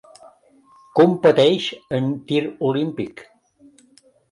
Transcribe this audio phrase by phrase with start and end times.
[0.99, 1.67] Competeix
[1.99, 2.41] en tir
[2.73, 3.25] olímpic.